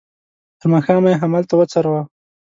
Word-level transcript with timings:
تر 0.59 0.67
ماښامه 0.73 1.09
یې 1.13 1.19
همالته 1.21 1.53
وڅروه. 1.57 2.01